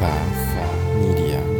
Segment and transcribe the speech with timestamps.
[0.00, 1.59] Path Media.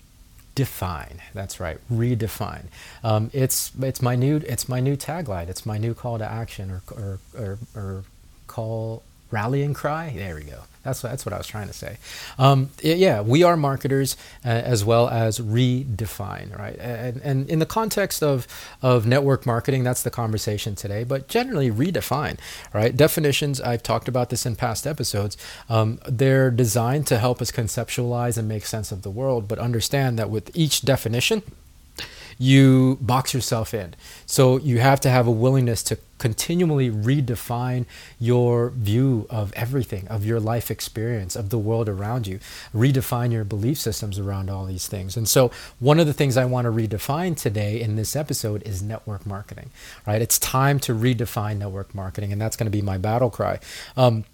[0.55, 2.65] define that's right redefine.
[3.03, 5.47] Um, it's it's my new it's my new tagline.
[5.49, 8.03] It's my new call to action or or, or, or
[8.47, 11.97] call rallying cry there we go that's that's what I was trying to say.
[12.39, 16.75] Um, yeah, we are marketers uh, as well as redefine, right?
[16.79, 18.47] And, and in the context of
[18.81, 21.03] of network marketing, that's the conversation today.
[21.03, 22.39] But generally, redefine,
[22.73, 22.95] right?
[22.95, 23.61] Definitions.
[23.61, 25.37] I've talked about this in past episodes.
[25.69, 30.17] Um, they're designed to help us conceptualize and make sense of the world, but understand
[30.17, 31.43] that with each definition
[32.37, 33.93] you box yourself in.
[34.25, 37.85] So you have to have a willingness to continually redefine
[38.19, 42.39] your view of everything, of your life experience, of the world around you,
[42.75, 45.17] redefine your belief systems around all these things.
[45.17, 48.83] And so one of the things I want to redefine today in this episode is
[48.83, 49.71] network marketing,
[50.05, 50.21] right?
[50.21, 53.59] It's time to redefine network marketing, and that's going to be my battle cry.
[53.97, 54.25] Um,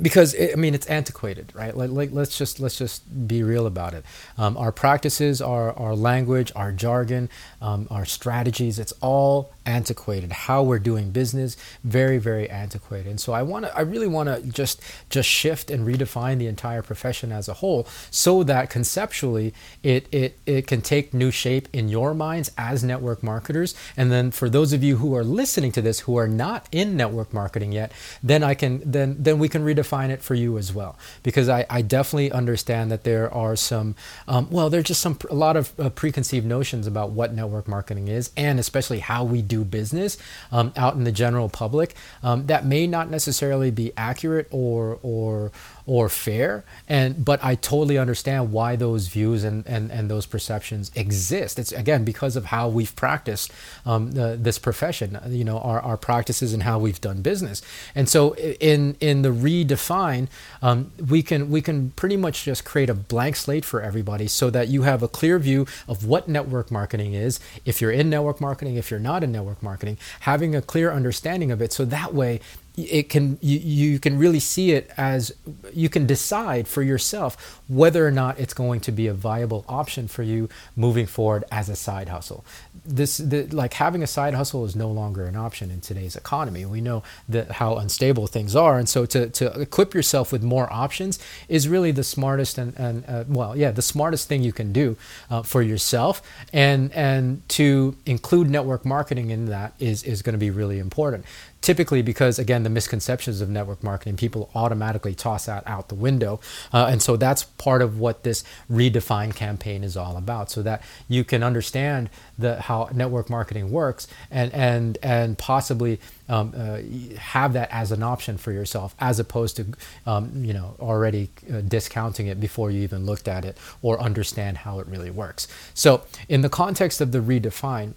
[0.00, 1.76] because it, I mean it's antiquated, right?
[1.76, 4.04] Like, like, let's just let's just be real about it.
[4.38, 7.28] Um, our practices, our our language, our jargon,
[7.60, 10.32] um, our strategies, it's all antiquated.
[10.32, 13.08] How we're doing business, very very antiquated.
[13.08, 16.46] And so I want to, I really want to just just shift and redefine the
[16.46, 21.68] entire profession as a whole, so that conceptually it it it can take new shape
[21.72, 23.74] in your minds as network marketers.
[23.96, 26.96] And then for those of you who are listening to this who are not in
[26.96, 30.58] network marketing yet, then I can then then we can redefine define it for you
[30.58, 30.96] as well.
[31.22, 33.94] Because I, I definitely understand that there are some
[34.28, 38.08] um, well there's just some a lot of uh, preconceived notions about what network marketing
[38.08, 40.16] is and especially how we do business
[40.50, 45.50] um, out in the general public um, that may not necessarily be accurate or or
[45.86, 46.64] or fair.
[46.88, 51.58] And but i totally understand why those views and and, and those perceptions exist.
[51.58, 53.52] It's again because of how we've practiced
[53.84, 57.62] um, uh, this profession you know our, our practices and how we've done business.
[57.94, 60.28] And so in in the redefine
[60.60, 64.50] um, we can we can pretty much just create a blank slate for everybody so
[64.50, 67.40] that you have a clear view of what network marketing is.
[67.64, 71.50] If you're in network marketing if you're not in network marketing having a clear understanding
[71.50, 71.72] of it.
[71.72, 72.40] So that way
[72.76, 75.32] it can you, you can really see it as
[75.74, 80.08] you can decide for yourself whether or not it's going to be a viable option
[80.08, 82.44] for you moving forward as a side hustle.
[82.84, 86.64] This the, like having a side hustle is no longer an option in today's economy.
[86.64, 90.72] We know that how unstable things are and so to, to equip yourself with more
[90.72, 91.18] options
[91.48, 94.96] is really the smartest and, and uh, well yeah the smartest thing you can do
[95.30, 96.22] uh, for yourself.
[96.54, 101.26] And and to include network marketing in that is is going to be really important
[101.62, 106.40] typically because again the misconceptions of network marketing people automatically toss that out the window.
[106.72, 110.82] Uh, and so that's part of what this redefine campaign is all about so that
[111.08, 116.78] you can understand the how network marketing works and and and possibly um, uh,
[117.18, 119.66] have that as an option for yourself as opposed to
[120.06, 124.58] um, you know already uh, discounting it before you even looked at it or understand
[124.58, 125.46] how it really works.
[125.74, 127.94] So in the context of the redefine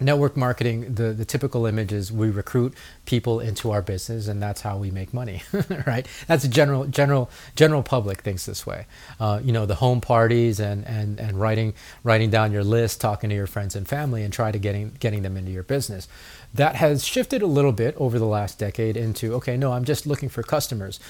[0.00, 2.74] network marketing the, the typical image is we recruit
[3.06, 5.42] people into our business and that's how we make money
[5.86, 6.06] right?
[6.26, 8.86] That's a general general general public thinks this way.
[9.18, 11.74] Uh, you know the home parties and, and and writing
[12.04, 15.22] writing down your list talking to your friends and family and try to getting getting
[15.22, 16.08] them into your business.
[16.54, 20.06] That has shifted a little bit over the last decade into okay no i'm just
[20.06, 21.00] looking for customers.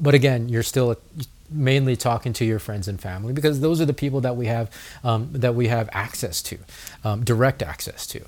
[0.00, 0.96] But again you're still
[1.50, 4.70] mainly talking to your friends and family because those are the people that we have
[5.04, 6.58] um, that we have access to,
[7.04, 8.22] um, direct access to.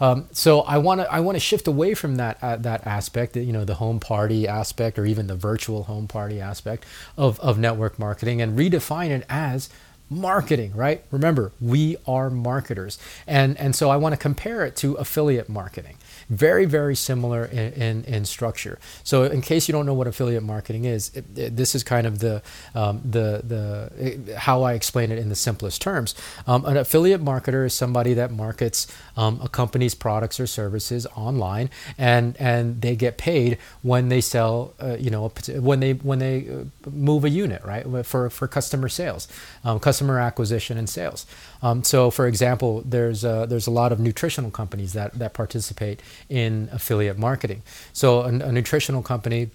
[0.00, 3.36] Um, so I want to I want to shift away from that uh, that aspect,
[3.36, 6.86] you know, the home party aspect or even the virtual home party aspect
[7.18, 9.68] of, of network marketing and redefine it as
[10.10, 11.04] marketing, right?
[11.10, 12.98] Remember, we are marketers.
[13.26, 15.96] And, and so I want to compare it to affiliate marketing.
[16.30, 18.78] Very, very similar in, in, in structure.
[19.02, 22.06] So, in case you don't know what affiliate marketing is, it, it, this is kind
[22.06, 22.40] of the,
[22.74, 26.14] um, the, the it, how I explain it in the simplest terms.
[26.46, 28.86] Um, an affiliate marketer is somebody that markets
[29.16, 31.68] um, a company's products or services online,
[31.98, 36.48] and, and they get paid when they sell, uh, you know, when they, when they
[36.48, 39.26] uh, move a unit, right, for, for customer sales.
[39.64, 41.26] Um, customer acquisition and sales.
[41.60, 46.00] Um, so, for example, there's a, there's a lot of nutritional companies that that participate
[46.28, 47.62] in affiliate marketing.
[47.92, 49.50] So, a, a nutritional company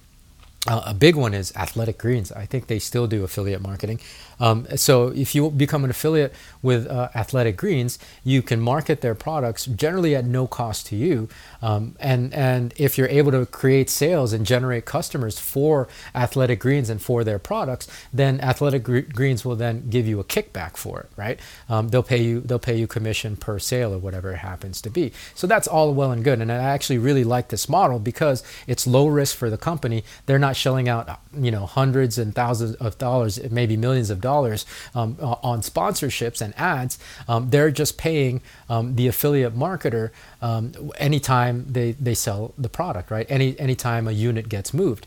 [0.67, 2.31] Uh, a big one is Athletic Greens.
[2.31, 3.99] I think they still do affiliate marketing.
[4.39, 9.15] Um, so if you become an affiliate with uh, Athletic Greens, you can market their
[9.15, 11.29] products generally at no cost to you.
[11.61, 16.89] Um, and and if you're able to create sales and generate customers for Athletic Greens
[16.89, 21.09] and for their products, then Athletic Greens will then give you a kickback for it,
[21.15, 21.39] right?
[21.69, 24.89] Um, they'll pay you they'll pay you commission per sale or whatever it happens to
[24.89, 25.11] be.
[25.33, 26.41] So that's all well and good.
[26.41, 30.03] And I actually really like this model because it's low risk for the company.
[30.25, 34.65] They're not shelling out you know hundreds and thousands of dollars, maybe millions of dollars
[34.99, 35.17] um,
[35.51, 36.93] on sponsorships and ads.
[37.27, 38.41] Um, they're just paying
[38.73, 40.05] um, the affiliate marketer
[40.41, 40.63] um,
[41.09, 43.27] anytime they, they sell the product, right?
[43.29, 45.05] Any anytime a unit gets moved.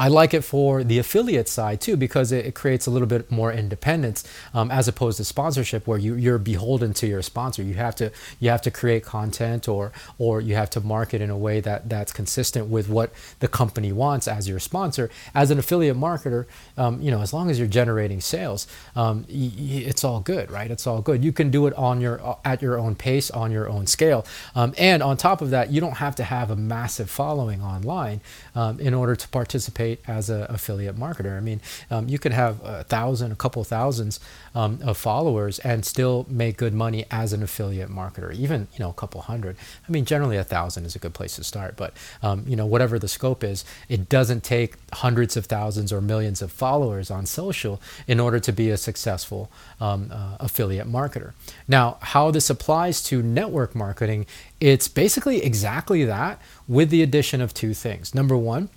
[0.00, 3.30] I like it for the affiliate side too because it, it creates a little bit
[3.30, 4.24] more independence
[4.54, 7.62] um, as opposed to sponsorship where you, you're beholden to your sponsor.
[7.62, 8.10] You have to
[8.40, 11.90] you have to create content or or you have to market in a way that
[11.90, 15.10] that's consistent with what the company wants as your sponsor.
[15.34, 16.46] As an affiliate marketer,
[16.78, 18.66] um, you know as long as you're generating sales,
[18.96, 20.70] um, y- y- it's all good, right?
[20.70, 21.22] It's all good.
[21.22, 24.24] You can do it on your at your own pace, on your own scale,
[24.54, 28.22] um, and on top of that, you don't have to have a massive following online
[28.54, 31.36] um, in order to participate participate as an affiliate marketer.
[31.36, 31.60] I mean,
[31.90, 34.20] um, you could have a thousand, a couple thousands
[34.54, 38.90] um, of followers and still make good money as an affiliate marketer, even you know
[38.90, 39.56] a couple hundred.
[39.88, 41.92] I mean, generally a thousand is a good place to start, but
[42.22, 46.42] um, you know whatever the scope is, it doesn't take hundreds of thousands or millions
[46.42, 49.50] of followers on social in order to be a successful
[49.80, 51.32] um, uh, affiliate marketer.
[51.68, 54.26] Now, how this applies to network marketing,
[54.60, 58.14] it's basically exactly that with the addition of two things.
[58.14, 58.68] Number one,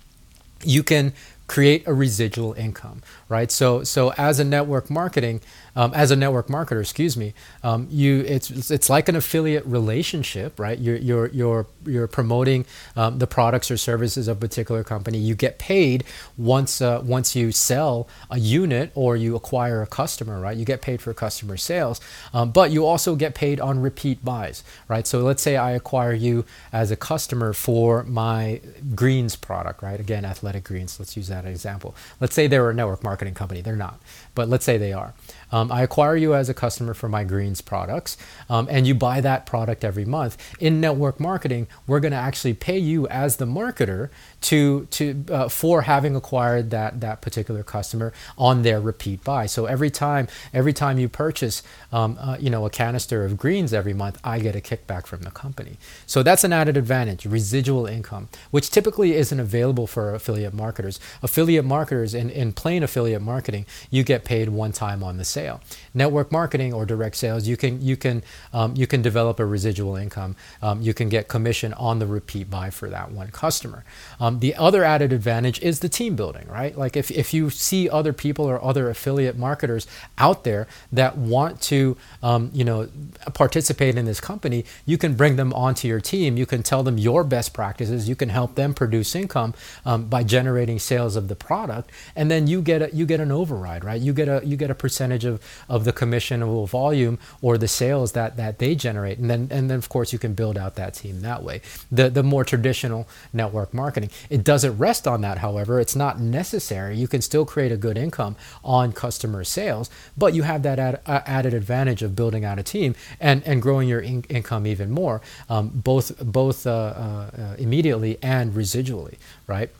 [0.62, 1.12] you can
[1.46, 3.50] create a residual income, right?
[3.50, 5.40] So, so as a network marketing,
[5.76, 10.58] um, as a network marketer, excuse me, um, you it's it's like an affiliate relationship,
[10.58, 10.78] right?
[10.78, 12.64] You're you're you're you're promoting
[12.96, 15.18] um, the products or services of a particular company.
[15.18, 16.04] You get paid
[16.38, 20.56] once uh, once you sell a unit or you acquire a customer, right?
[20.56, 22.00] You get paid for customer sales,
[22.32, 25.06] um, but you also get paid on repeat buys, right?
[25.06, 28.60] So let's say I acquire you as a customer for my
[28.94, 29.98] greens product, right?
[29.98, 31.00] Again, athletic greens.
[31.00, 31.94] Let's use that example.
[32.20, 33.60] Let's say they're a network marketing company.
[33.60, 34.00] They're not,
[34.34, 35.14] but let's say they are.
[35.52, 38.16] Um, I acquire you as a customer for my greens products,
[38.50, 40.36] um, and you buy that product every month.
[40.58, 44.10] In network marketing, we're going to actually pay you as the marketer
[44.42, 49.46] to to uh, for having acquired that that particular customer on their repeat buy.
[49.46, 53.72] So every time every time you purchase, um, uh, you know, a canister of greens
[53.72, 55.78] every month, I get a kickback from the company.
[56.04, 60.98] So that's an added advantage, residual income, which typically isn't available for affiliate marketers.
[61.22, 65.60] Affiliate marketers in in plain affiliate marketing, you get paid one time on the sale.
[65.92, 68.22] Network marketing or direct sales, you can you can
[68.52, 70.36] um, you can develop a residual income.
[70.62, 73.84] Um, you can get commission on the repeat buy for that one customer.
[74.18, 76.76] Um, the other added advantage is the team building, right?
[76.76, 79.86] Like if, if you see other people or other affiliate marketers
[80.18, 82.88] out there that want to um, you know
[83.34, 86.36] participate in this company, you can bring them onto your team.
[86.36, 88.08] You can tell them your best practices.
[88.08, 89.54] You can help them produce income
[89.84, 93.30] um, by generating sales of the product, and then you get a, you get an
[93.30, 94.00] override, right?
[94.00, 98.12] You get a you get a percentage of, of the commissionable volume or the sales
[98.12, 99.18] that, that they generate.
[99.18, 101.60] And then, and then, of course, you can build out that team that way.
[101.90, 104.10] The, the more traditional network marketing.
[104.30, 105.80] It doesn't rest on that, however.
[105.80, 106.96] It's not necessary.
[106.96, 111.00] You can still create a good income on customer sales, but you have that ad,
[111.06, 114.90] uh, added advantage of building out a team and, and growing your in- income even
[114.90, 119.16] more, um, both, both uh, uh, uh immediately and residually,
[119.46, 119.70] right?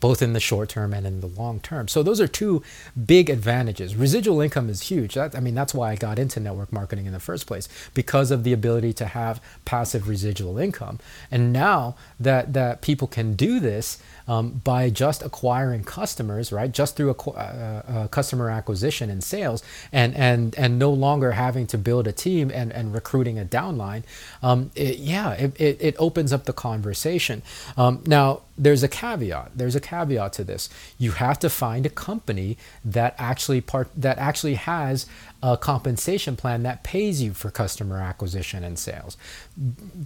[0.00, 1.88] Both in the short term and in the long term.
[1.88, 2.62] So those are two
[3.06, 3.96] big advantages.
[3.96, 5.14] Residual income is huge.
[5.14, 8.30] That, I mean, that's why I got into network marketing in the first place because
[8.30, 10.98] of the ability to have passive residual income.
[11.30, 16.96] And now that that people can do this um, by just acquiring customers, right, just
[16.96, 21.78] through a, uh, uh, customer acquisition and sales, and and and no longer having to
[21.78, 24.02] build a team and and recruiting a downline.
[24.42, 27.42] Um, it, yeah, it, it, it opens up the conversation.
[27.76, 29.52] Um, now there's a caveat.
[29.54, 30.68] There's a caveat to this.
[30.98, 35.06] You have to find a company that actually part that actually has
[35.42, 39.16] a compensation plan that pays you for customer acquisition and sales.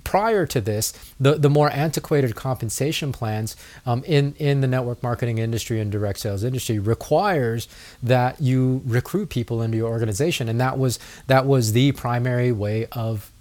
[0.05, 3.57] Prior to this, the, the more antiquated compensation plans
[3.87, 7.67] um, in, in the network marketing industry and direct sales industry requires
[8.03, 10.49] that you recruit people into your organization.
[10.51, 13.33] And that was that was the primary way of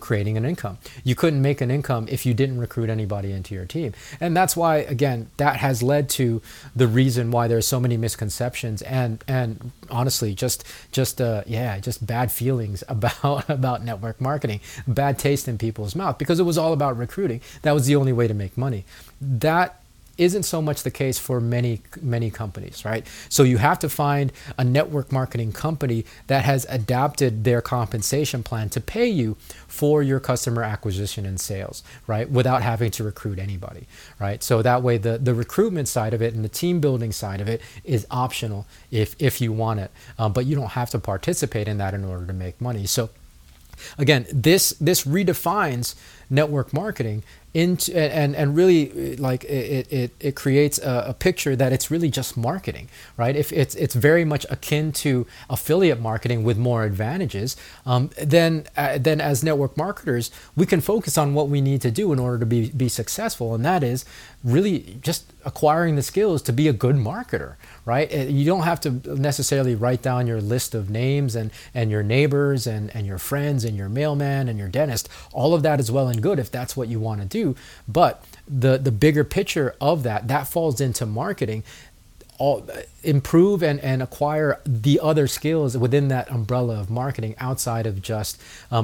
[0.00, 0.78] creating an income.
[1.04, 3.92] You couldn't make an income if you didn't recruit anybody into your team.
[4.20, 6.40] And that's why again that has led to
[6.74, 12.06] the reason why there's so many misconceptions and and honestly just just uh, yeah, just
[12.06, 16.72] bad feelings about about network marketing, bad taste in people's mouth because it was all
[16.72, 17.40] about recruiting.
[17.62, 18.84] That was the only way to make money.
[19.20, 19.82] That
[20.18, 23.06] isn't so much the case for many many companies, right?
[23.28, 28.68] So you have to find a network marketing company that has adapted their compensation plan
[28.70, 32.28] to pay you for your customer acquisition and sales, right?
[32.28, 33.86] Without having to recruit anybody,
[34.18, 34.42] right?
[34.42, 37.48] So that way the, the recruitment side of it and the team building side of
[37.48, 39.90] it is optional if, if you want it.
[40.18, 42.86] Um, but you don't have to participate in that in order to make money.
[42.86, 43.10] So
[43.96, 45.94] again, this this redefines
[46.30, 47.22] network marketing
[47.58, 52.08] into and and really like it it, it creates a, a, picture that it's really
[52.08, 53.34] just marketing right?
[53.34, 58.98] If it's it's very much akin to affiliate marketing with more advantages um, then uh,
[58.98, 62.38] then as network marketers we can focus on what we need to do in order
[62.38, 64.04] to be be successful and that is
[64.44, 67.56] really just acquiring the skills to be a good marketer
[67.88, 68.12] right?
[68.12, 72.66] You don't have to necessarily write down your list of names and and your neighbors
[72.66, 75.08] and and your friends and your mailman and your dentist.
[75.32, 77.47] All of that is well and good if that's what you want to do
[77.86, 81.62] but the the bigger picture of that that falls into marketing.
[82.38, 82.66] All
[83.02, 88.40] improve and, and acquire the other skills within that umbrella of marketing outside of just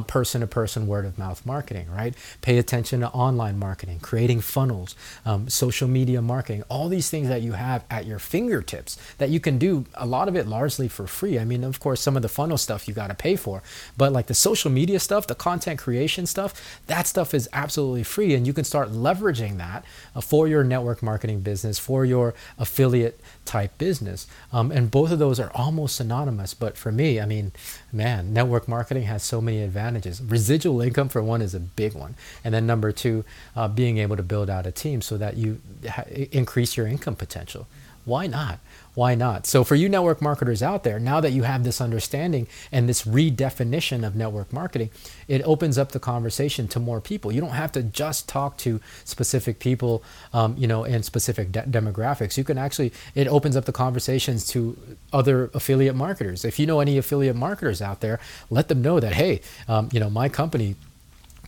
[0.06, 4.94] person to person word of mouth marketing right pay attention to online marketing creating funnels
[5.24, 9.40] um, social media marketing all these things that you have at your fingertips that you
[9.40, 12.22] can do a lot of it largely for free i mean of course some of
[12.22, 13.62] the funnel stuff you got to pay for
[13.96, 18.34] but like the social media stuff the content creation stuff that stuff is absolutely free
[18.34, 23.20] and you can start leveraging that uh, for your network marketing business for your affiliate
[23.44, 24.03] type business.
[24.52, 26.54] Um, and both of those are almost synonymous.
[26.54, 27.52] But for me, I mean,
[27.92, 30.22] man, network marketing has so many advantages.
[30.22, 32.14] Residual income, for one, is a big one.
[32.44, 33.24] And then number two,
[33.56, 37.16] uh, being able to build out a team so that you ha- increase your income
[37.16, 37.66] potential.
[38.04, 38.58] Why not?
[38.94, 39.46] why not?
[39.46, 43.02] So, for you network marketers out there, now that you have this understanding and this
[43.02, 44.90] redefinition of network marketing,
[45.26, 47.32] it opens up the conversation to more people.
[47.32, 51.62] You don't have to just talk to specific people, um, you know, in specific de-
[51.62, 52.38] demographics.
[52.38, 54.78] You can actually, it opens up the conversations to
[55.12, 56.44] other affiliate marketers.
[56.44, 59.98] If you know any affiliate marketers out there, let them know that, hey, um, you
[59.98, 60.76] know, my company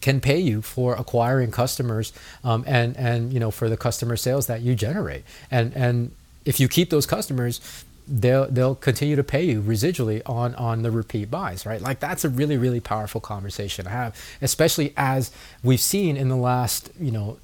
[0.01, 2.13] can pay you for acquiring customers
[2.45, 6.11] um, and and you know for the customer sales that you generate and and
[6.47, 7.61] if you keep those customers,
[8.09, 11.83] they'll they'll continue to pay you residually on on the repeat buys right?
[11.83, 15.33] Like that's a really really powerful conversation to have especially as
[15.65, 17.39] we've seen in the last you know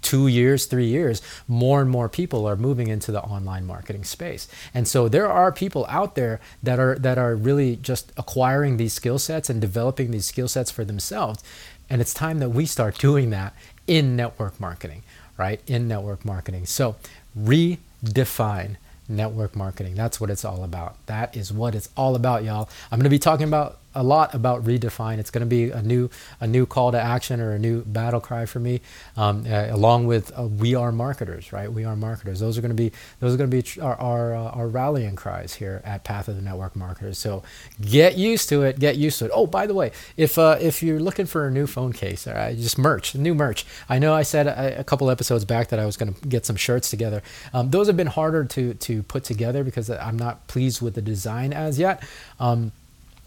[0.00, 4.46] two years three years more and more people are moving into the online marketing space.
[4.72, 8.92] And so there are people out there that are that are really just acquiring these
[8.92, 11.42] skill sets and developing these skill sets for themselves.
[11.90, 13.54] And it's time that we start doing that
[13.88, 15.02] in network marketing
[15.40, 15.60] right?
[15.66, 16.66] In network marketing.
[16.66, 16.96] So
[17.34, 18.78] re define
[19.08, 19.94] network marketing.
[19.94, 21.04] That's what it's all about.
[21.06, 22.68] That is what it's all about, y'all.
[22.90, 25.18] I'm going to be talking about a lot about redefine.
[25.18, 28.20] It's going to be a new a new call to action or a new battle
[28.20, 28.80] cry for me,
[29.16, 31.72] um, uh, along with uh, we are marketers, right?
[31.72, 32.40] We are marketers.
[32.40, 35.16] Those are going to be those are going to be our our, uh, our, rallying
[35.16, 37.18] cries here at Path of the Network Marketers.
[37.18, 37.42] So
[37.80, 38.78] get used to it.
[38.78, 39.30] Get used to it.
[39.34, 42.54] Oh, by the way, if uh, if you're looking for a new phone case, uh,
[42.56, 43.66] just merch, new merch.
[43.88, 46.46] I know I said a, a, couple episodes back that I was going to get
[46.46, 47.22] some shirts together.
[47.52, 51.02] Um, those have been harder to to put together because I'm not pleased with the
[51.02, 52.02] design as yet.
[52.38, 52.72] Um,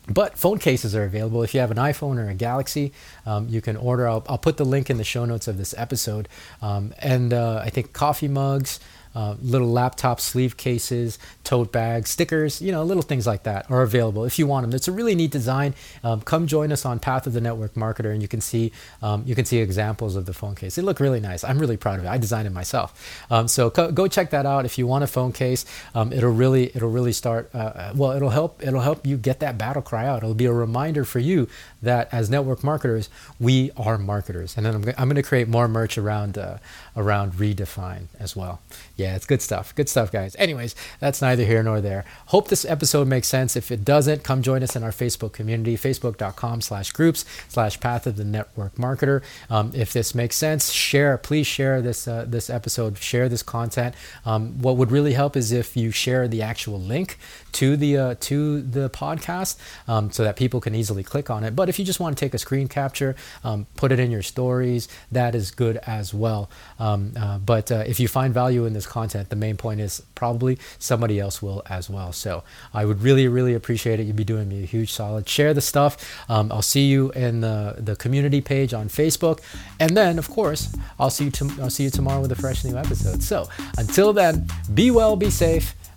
[0.07, 1.43] but phone cases are available.
[1.43, 2.91] If you have an iPhone or a Galaxy,
[3.25, 4.07] um, you can order.
[4.07, 6.27] I'll, I'll, put the link in the show notes of this episode.
[6.62, 8.79] Um, and uh, I think coffee mugs,
[9.15, 13.82] uh, little laptop sleeve cases, tote bags, stickers, you know, little things like that are
[13.82, 14.75] available if you want them.
[14.75, 15.74] It's a really neat design.
[16.03, 19.24] Um, come join us on Path of the Network Marketer, and you can see um,
[19.25, 20.75] you can see examples of the phone case.
[20.75, 21.43] They look really nice.
[21.43, 22.10] I'm really proud of it.
[22.10, 23.25] I designed it myself.
[23.29, 25.65] Um, so co- go check that out if you want a phone case.
[25.93, 27.50] Um, it'll really it'll really start.
[27.53, 30.24] Uh, uh, well, it'll help it'll help you get that battle cry out.
[30.24, 31.48] It'll be a reminder for you
[31.82, 34.55] that as network marketers, we are marketers.
[34.58, 36.58] And then I'm, I'm going to create more merch around uh,
[36.96, 38.62] around redefine as well.
[38.96, 39.75] Yeah, it's good stuff.
[39.75, 40.36] Good stuff, guys.
[40.39, 42.05] Anyways, that's neither here nor there.
[42.27, 43.55] Hope this episode makes sense.
[43.55, 48.07] If it doesn't, come join us in our Facebook community, facebook.com slash groups slash path
[48.07, 49.22] of the network marketer.
[49.50, 51.17] Um, if this makes sense, share.
[51.17, 52.98] Please share this uh, this episode.
[52.98, 53.95] Share this content.
[54.25, 57.17] Um, what would really help is if you share the actual link
[57.53, 59.57] to the uh, to the podcast
[59.88, 61.55] um, so that people can easily click on it.
[61.55, 64.22] But if you just want to take a screen capture, um, put it in your
[64.22, 66.50] stories, that is good as well.
[66.79, 70.01] Um, uh, but uh, if you find value in this content, the main point is
[70.15, 72.12] probably somebody else will as well.
[72.12, 72.43] So
[72.74, 74.03] I would really, really appreciate it.
[74.03, 75.27] You'd be doing me a huge solid.
[75.29, 75.98] Share the stuff.
[76.29, 79.39] Um, I'll see you in the, the community page on Facebook,
[79.79, 81.31] and then of course I'll see you.
[81.31, 83.24] To, I'll see you tomorrow with a fresh new episode.
[83.24, 85.75] So until then, be well, be safe